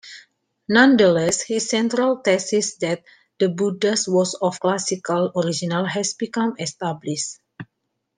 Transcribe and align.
Nonetheless, 0.67 1.43
his 1.43 1.69
central 1.69 2.21
thesis 2.25 2.73
that 2.77 3.03
the 3.37 3.49
Buddha 3.49 3.95
was 4.07 4.33
of 4.41 4.59
Classical 4.59 5.31
origin 5.35 5.69
has 5.85 6.15
become 6.15 6.55
established. 6.57 7.37